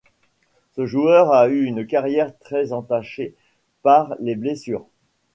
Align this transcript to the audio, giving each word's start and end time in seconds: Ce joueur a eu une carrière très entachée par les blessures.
Ce 0.71 0.87
joueur 0.87 1.31
a 1.31 1.47
eu 1.49 1.61
une 1.63 1.85
carrière 1.85 2.35
très 2.39 2.73
entachée 2.73 3.35
par 3.83 4.15
les 4.19 4.35
blessures. 4.35 4.87